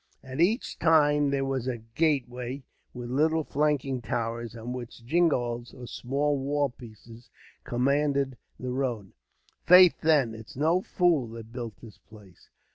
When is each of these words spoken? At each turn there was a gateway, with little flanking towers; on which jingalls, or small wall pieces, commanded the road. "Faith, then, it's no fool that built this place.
At 0.23 0.41
each 0.41 0.79
turn 0.79 1.29
there 1.29 1.45
was 1.45 1.67
a 1.67 1.77
gateway, 1.77 2.63
with 2.91 3.11
little 3.11 3.43
flanking 3.43 4.01
towers; 4.01 4.55
on 4.55 4.73
which 4.73 5.05
jingalls, 5.05 5.75
or 5.75 5.85
small 5.85 6.39
wall 6.39 6.69
pieces, 6.71 7.29
commanded 7.65 8.35
the 8.59 8.71
road. 8.71 9.11
"Faith, 9.67 10.01
then, 10.01 10.33
it's 10.33 10.55
no 10.55 10.81
fool 10.81 11.27
that 11.33 11.53
built 11.53 11.75
this 11.83 11.99
place. 11.99 12.49